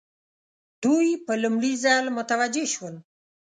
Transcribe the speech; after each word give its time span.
دوی 0.83 1.07
په 1.25 1.33
لومړي 1.43 1.73
ځل 1.83 2.05
متوجه 2.17 2.65
شول. 2.73 2.95